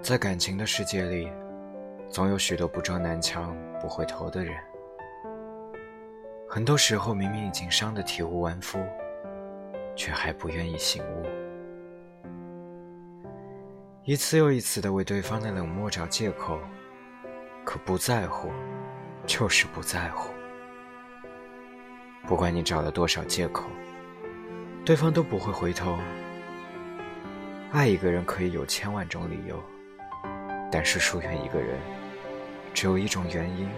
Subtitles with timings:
[0.00, 1.30] 在感情的世界里，
[2.08, 4.56] 总有许多不撞南墙不回头的人。
[6.48, 8.78] 很多时候，明明已经伤得体无完肤，
[9.94, 11.26] 却还不愿意醒悟，
[14.04, 16.58] 一次又一次的为对方的冷漠找借口。
[17.64, 18.48] 可不在乎，
[19.26, 20.32] 就是不在乎。
[22.26, 23.64] 不管你找了多少借口，
[24.86, 25.98] 对方都不会回头。
[27.72, 29.62] 爱一个人可以有千万种理由。
[30.70, 31.78] 但是疏远一个人，
[32.74, 33.68] 只有一种原因，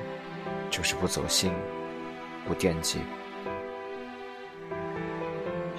[0.71, 1.53] 就是不走心，
[2.47, 3.01] 不惦记。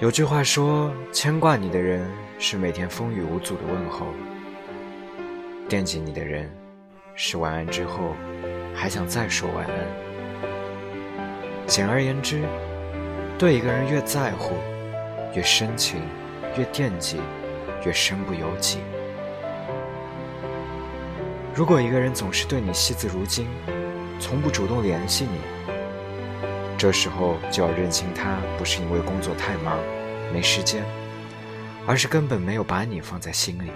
[0.00, 4.06] 有句话说：“牵挂你的人是每天风雨无阻的问候，
[5.68, 6.50] 惦记你的人
[7.14, 8.16] 是晚安之后
[8.74, 9.74] 还想再说晚安。”
[11.68, 12.42] 简而言之，
[13.38, 14.56] 对一个人越在乎，
[15.34, 16.00] 越深情，
[16.58, 17.20] 越惦记，
[17.86, 18.80] 越身不由己。
[21.54, 23.46] 如果一个人总是对你惜字如金，
[24.18, 25.38] 从不主动联系你，
[26.78, 29.78] 这时候就要认清他不是因为工作太忙
[30.32, 30.82] 没时间，
[31.86, 33.70] 而是根本没有把你放在心里。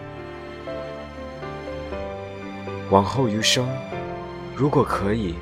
[2.90, 3.68] 往后余生，
[4.54, 5.36] 如果可以，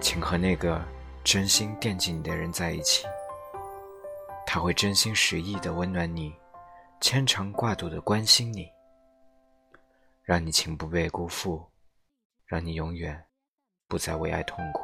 [0.00, 0.82] 请和那个
[1.22, 3.06] 真心惦记你的人在一起，
[4.44, 6.34] 他会真心实意的温暖你，
[7.00, 8.68] 牵肠挂肚的关心你。
[10.28, 11.72] 让你情不被辜负，
[12.44, 13.28] 让你永远
[13.86, 14.82] 不再为爱痛苦。